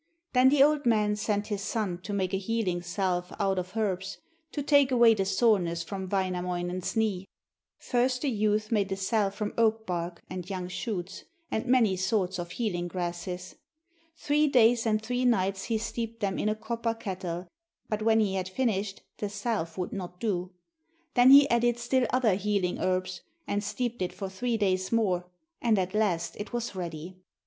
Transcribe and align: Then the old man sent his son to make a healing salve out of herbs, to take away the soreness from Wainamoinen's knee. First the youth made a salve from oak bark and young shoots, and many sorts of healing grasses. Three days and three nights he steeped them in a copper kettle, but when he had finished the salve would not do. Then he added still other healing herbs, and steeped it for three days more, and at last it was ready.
Then 0.33 0.49
the 0.49 0.63
old 0.63 0.87
man 0.87 1.15
sent 1.15 1.49
his 1.49 1.61
son 1.61 1.99
to 2.05 2.11
make 2.11 2.33
a 2.33 2.39
healing 2.39 2.81
salve 2.81 3.31
out 3.39 3.59
of 3.59 3.77
herbs, 3.77 4.17
to 4.51 4.63
take 4.63 4.91
away 4.91 5.13
the 5.13 5.25
soreness 5.25 5.83
from 5.83 6.09
Wainamoinen's 6.09 6.95
knee. 6.95 7.27
First 7.77 8.23
the 8.23 8.29
youth 8.31 8.71
made 8.71 8.91
a 8.91 8.95
salve 8.95 9.35
from 9.35 9.53
oak 9.59 9.85
bark 9.85 10.19
and 10.27 10.49
young 10.49 10.69
shoots, 10.69 11.25
and 11.51 11.67
many 11.67 11.95
sorts 11.95 12.39
of 12.39 12.53
healing 12.53 12.87
grasses. 12.87 13.57
Three 14.17 14.47
days 14.47 14.87
and 14.87 14.99
three 15.03 15.23
nights 15.23 15.65
he 15.65 15.77
steeped 15.77 16.19
them 16.19 16.39
in 16.39 16.49
a 16.49 16.55
copper 16.55 16.95
kettle, 16.95 17.47
but 17.87 18.01
when 18.01 18.19
he 18.19 18.33
had 18.33 18.49
finished 18.49 19.03
the 19.19 19.29
salve 19.29 19.77
would 19.77 19.93
not 19.93 20.19
do. 20.19 20.49
Then 21.13 21.29
he 21.29 21.47
added 21.51 21.77
still 21.77 22.07
other 22.09 22.33
healing 22.33 22.79
herbs, 22.79 23.21
and 23.45 23.63
steeped 23.63 24.01
it 24.01 24.13
for 24.13 24.29
three 24.31 24.57
days 24.57 24.91
more, 24.91 25.27
and 25.61 25.77
at 25.77 25.93
last 25.93 26.35
it 26.37 26.53
was 26.53 26.73
ready. 26.73 27.17